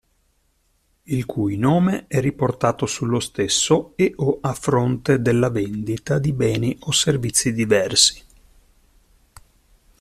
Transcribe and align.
Il 1.03 1.27
cui 1.27 1.57
nome 1.57 2.05
è 2.07 2.19
riportato 2.19 2.87
sullo 2.87 3.19
stesso 3.19 3.93
e/o 3.95 4.39
a 4.41 4.51
fronte 4.55 5.21
della 5.21 5.49
vendita 5.51 6.17
di 6.17 6.33
beni 6.33 6.75
o 6.79 6.91
servizi 6.91 7.53
diversi. 7.53 8.23